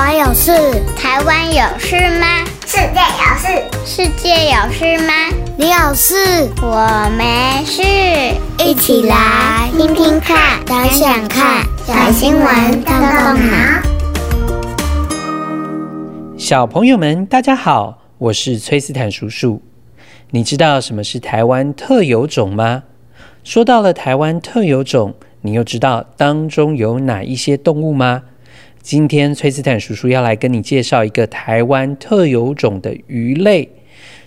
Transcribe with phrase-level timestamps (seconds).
[0.00, 0.50] 湾有事？
[0.96, 2.26] 台湾有事吗？
[2.64, 3.46] 世界有事？
[3.84, 5.12] 世界有事吗？
[5.58, 6.48] 你有事？
[6.62, 7.82] 我没事。
[8.64, 13.58] 一起来听听看，想想看，小新闻动动脑。
[16.38, 19.60] 小朋友们，大家好，我是崔斯坦叔叔。
[20.30, 22.84] 你知道什么是台湾特有种吗？
[23.44, 28.22] 说到了台湾特有种，你又知道当中有哪一些动物吗？
[28.82, 33.68] 今天崔斯坦叔叔要来跟你介绍一个台湾特有种的鱼类。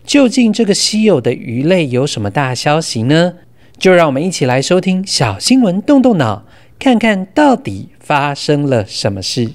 [0.05, 3.33] 究竟这个稀有的鱼类有什么大消息呢？
[3.79, 6.45] 就让我们一起来收听小新闻，动动脑，
[6.77, 9.49] 看看到底发生了什么事。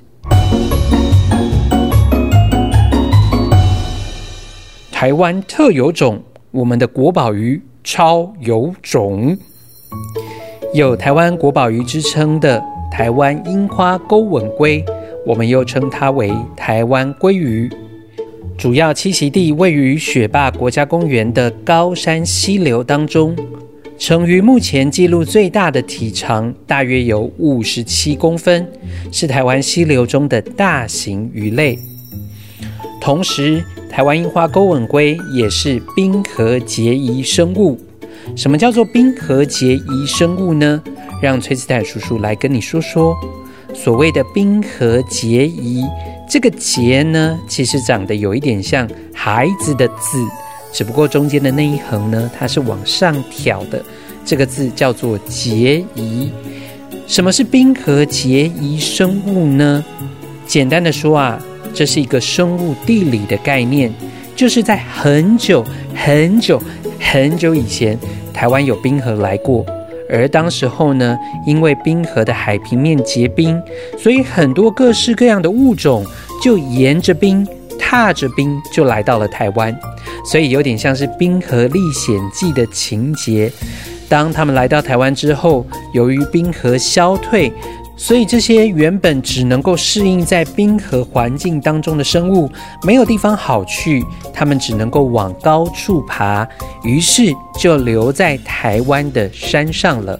[4.90, 6.20] 台湾特有种，
[6.50, 9.38] 我们的国宝鱼超有种。
[10.74, 14.84] 有台湾国宝鱼之称的台湾樱花钩吻鲑，
[15.24, 17.70] 我们又称它为台湾鲑鱼。
[18.56, 23.36] 主要栖息地位于雪霸国家公园的高山溪流当中。
[23.96, 28.66] 成鱼目前记录最大的体长大约有五十七公分，
[29.10, 31.78] 是台湾溪流中的大型鱼类。
[33.00, 37.78] 同时，台湾樱花钩吻鲑也是冰河结谊生物。
[38.36, 40.82] 什么叫做冰河结谊生物呢？
[41.20, 43.16] 让崔斯坦叔叔来跟你说说。
[43.74, 45.84] 所谓的冰河结疑，
[46.28, 50.26] 这个结呢，其实长得有一点像孩子的字，
[50.72, 53.84] 只不过中间的那一横呢，它是往上挑的。
[54.24, 56.30] 这个字叫做结疑。
[57.06, 59.84] 什么是冰河结疑生物呢？
[60.46, 61.38] 简单的说啊，
[61.74, 63.92] 这是一个生物地理的概念，
[64.34, 66.60] 就是在很久很久
[66.98, 67.98] 很久以前。
[68.32, 69.66] 台湾有冰河来过，
[70.10, 73.60] 而当时候呢，因为冰河的海平面结冰，
[73.98, 76.04] 所以很多各式各样的物种
[76.42, 77.46] 就沿着冰、
[77.78, 79.76] 踏着冰就来到了台湾，
[80.24, 83.50] 所以有点像是《冰河历险记》的情节。
[84.08, 87.52] 当他们来到台湾之后，由于冰河消退。
[88.00, 92.48] 所以这些原本只能够适应在冰河环境当中的生物，
[92.84, 96.48] 没有地方好去，它们只能够往高处爬，
[96.84, 100.18] 于是就留在台湾的山上了。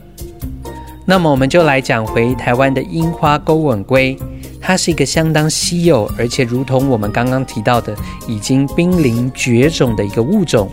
[1.07, 4.19] 那么我们就来讲回台湾的樱花钩吻鲑，
[4.61, 7.95] 它是一个相当稀有，而且如同我们刚刚提到的，
[8.27, 10.69] 已经濒临绝种的一个物种。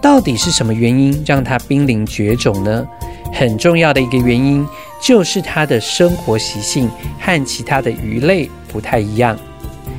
[0.00, 2.86] 到底是什么原因让它濒临绝种呢？
[3.32, 4.64] 很重要的一个原因。
[5.04, 9.38] 就是它的生活习性和其他的鱼类不太一样。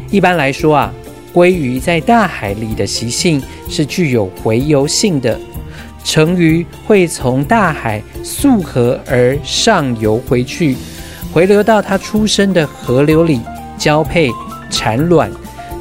[0.09, 0.91] 一般来说啊，
[1.31, 3.39] 鲑鱼在大海里的习性
[3.69, 5.39] 是具有洄游性的，
[6.03, 10.75] 成鱼会从大海溯河而上游回去，
[11.31, 13.39] 回流到它出生的河流里
[13.77, 14.31] 交配
[14.71, 15.29] 产卵。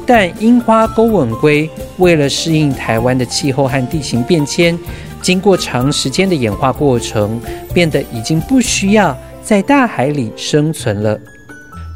[0.05, 4.77] 但樱花钩吻鲑为了适应台湾的气候和地形变迁，
[5.25, 7.41] 经过长时间的演化过程，
[7.73, 11.19] 变得已经不需要在大海里生存了。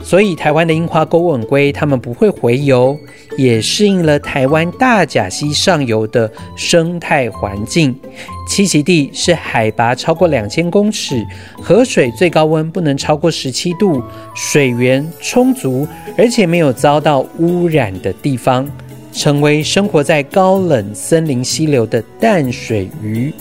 [0.03, 2.97] 所以，台湾的樱花钩吻鲑，它们不会洄游，
[3.37, 7.95] 也适应了台湾大甲溪上游的生态环境。
[8.49, 11.23] 栖息地是海拔超过两千公尺，
[11.61, 14.01] 河水最高温不能超过十七度，
[14.33, 18.67] 水源充足，而且没有遭到污染的地方。
[19.11, 23.33] 成为生活在高冷森林溪流的淡水鱼，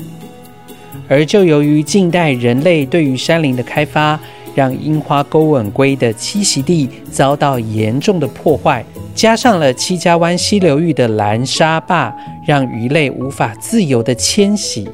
[1.09, 4.19] 而就由于近代人类对于山林的开发，
[4.55, 8.85] 让樱花钩吻龟的栖息地遭到严重的破坏，
[9.15, 12.13] 加上了七家湾溪流域的拦沙坝，
[12.47, 14.89] 让鱼类无法自由的迁徙，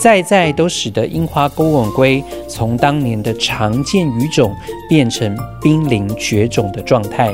[0.00, 4.54] 再再都使得樱花钩吻龟从当年的常见鱼种
[4.88, 7.30] 变成濒临绝种的状态。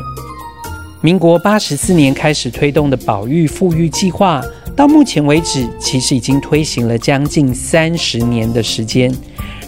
[1.06, 4.43] 民国八十四年开始推动的保育复育计划，
[4.75, 9.15] 到目前为止，其实已经推行了将近三十年的时间。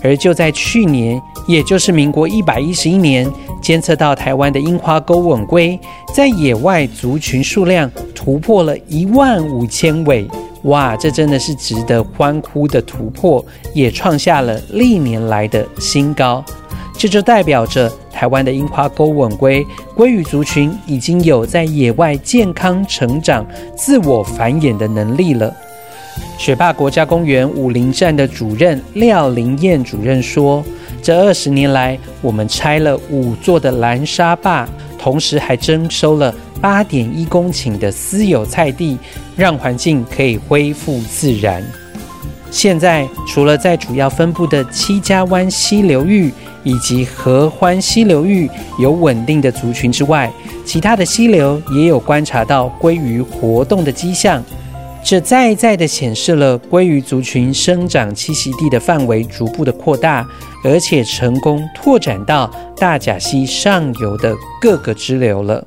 [0.02, 3.24] 而就在去年，也就是民国一百一十一年，
[3.62, 5.78] 监测到台湾的樱花钩吻龟
[6.12, 10.26] 在野外族群数量突破了一万五千尾，
[10.64, 16.44] 哇，这真的是值得欢呼的突破，也创下了历年来的新高。
[16.98, 19.64] 这就代表着台湾的樱花钩吻鲑
[19.96, 23.46] 鲑鱼族群已经有在野外健康成长、
[23.76, 25.54] 自我繁衍的能力了。
[26.36, 30.64] 雪霸国家公园武林站的主任廖林燕主任说
[31.00, 34.68] ：“这二十年来，我们拆了五座的拦沙坝，
[34.98, 38.98] 同时还征收了八点一公顷的私有菜地，
[39.36, 41.62] 让环境可以恢复自然。
[42.50, 46.32] 现在，除了在主要分布的七家湾溪流域。”
[46.68, 48.46] 以及合欢溪流域
[48.78, 50.30] 有稳定的族群之外，
[50.66, 54.44] 其他的溪流也有观察到鲑鱼活动的迹象。
[55.02, 60.28] 这再再的显示了鲑鱼族群生长栖息地的范围逐步的扩大，
[60.62, 65.66] 而且成功拓展到大甲溪上游的各个支流了。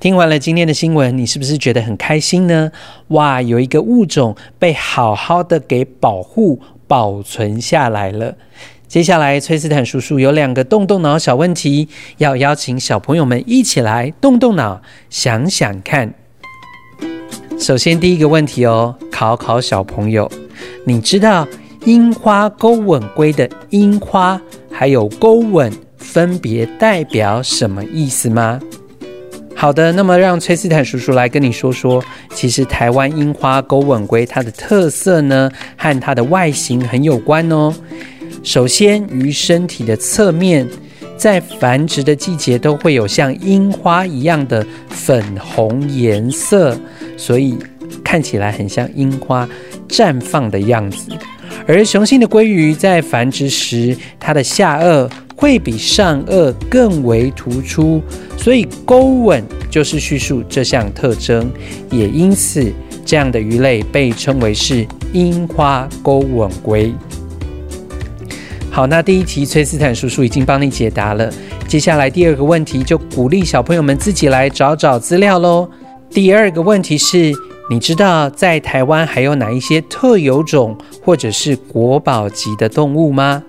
[0.00, 2.72] 听完了今天的新闻，你是不是觉得很开心呢？
[3.08, 8.34] 哇，有一个物种被好好的给保护保存下来了。
[8.94, 11.88] 接下来，崔斯坦叔叔有两个动动脑小问题，
[12.18, 14.80] 要邀请小朋友们一起来动动脑，
[15.10, 16.14] 想想看。
[17.58, 20.30] 首先，第一个问题哦，考考小朋友，
[20.84, 21.44] 你知道
[21.86, 28.60] 樱花钩吻龟的樱花还有钩吻分别代表什么意思吗？
[29.56, 32.00] 好的，那么让崔斯坦叔叔来跟你说说，
[32.32, 37.74] 其实台湾樱花钩吻龟它的特色呢，和它的外形很有关哦。
[38.44, 40.68] 首先，于身体的侧面，
[41.16, 46.78] 在繁殖的季节都会有像樱花一样的粉红颜色。
[47.16, 47.56] 所以
[48.04, 49.48] 看起来很像樱花
[49.88, 51.10] 绽放的样子，
[51.66, 58.02] 而雄性的鲑鱼在繁殖时，它的下颚会比上颚更为突出，
[58.36, 61.50] 所以钩吻就是叙述这项特征，
[61.90, 62.70] 也因此
[63.06, 66.92] 这样的鱼类被称为是樱花钩吻鲑。
[68.74, 71.32] 好，那第一题崔斯坦叔叔已经帮你解答了，
[71.68, 75.70] 接下来第二个问题就鼓励小朋友们自己来找找资料喽。
[76.10, 77.32] 第二个问题是，
[77.70, 83.44] 你知道在台湾还有哪一些特有种或者是国宝级的动物吗？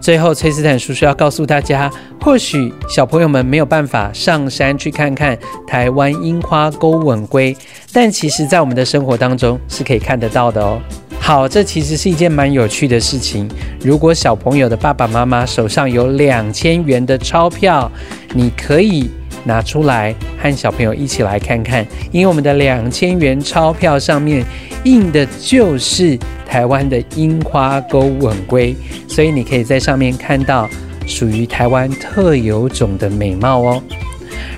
[0.00, 1.88] 最后，崔斯坦叔叔要告诉大家，
[2.20, 7.56] 或许小朋友们没有办法上山去看看台湾樱花钩吻龟，
[7.92, 10.80] 但其实在我们的生活当中是可以看得到的哦。
[11.26, 13.48] 好，这其实是一件蛮有趣的事情。
[13.80, 17.90] 如果小朋友的爸爸妈妈手上有两千元的钞票，
[18.34, 19.08] 你可以。
[19.46, 24.42] 拿出来和小朋友一起来看看，因为我们的两千元钞票上面
[24.84, 28.74] 印的就是台湾的樱花钩吻鲑，
[29.06, 30.66] 所以你可以在上面看到
[31.06, 33.82] 属于台湾特有种的美貌哦。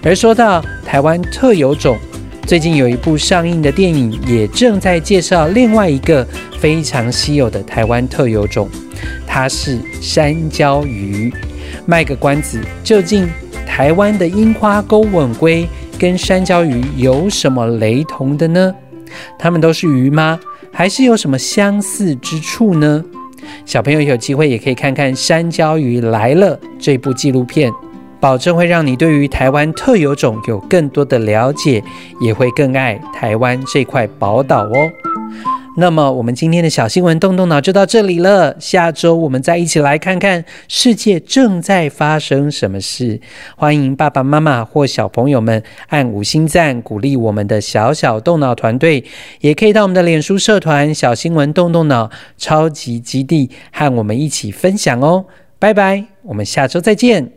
[0.05, 1.99] 而说到台湾特有种，
[2.46, 6.25] 最近有一部上映的电影也正在介绍另外一个
[6.60, 8.69] 非常稀有的台湾特有种，
[9.26, 11.32] 它是山椒鱼。
[11.87, 13.26] 卖个关子，究竟？
[13.66, 15.66] 台湾的樱花钩吻鲑
[15.98, 18.72] 跟山椒鱼有什么雷同的呢？
[19.37, 20.38] 它们都是鱼吗？
[20.72, 23.04] 还是有什么相似之处呢？
[23.64, 27.72] 小朋友有机会也可以看看《山椒鱼来了》这部纪录片，
[28.26, 31.81] 保证会让你对于台湾特有种有更多的了解，
[32.20, 34.90] 也会更爱台湾这块宝岛哦。
[35.76, 38.56] 那么，我们今天的小新闻动动脑就到这里了。
[38.58, 43.20] 下周我们再一起来看看世界正在发生什么事。
[43.56, 49.05] 欢迎爸爸妈妈或小朋友们按五星赞鼓励我们的小小动脑团队，
[49.38, 55.26] 也可以到我们的脸书社团“小新闻动动脑超级基地”和我们一起分享哦。
[55.61, 57.31] 拜拜，我们下周再见。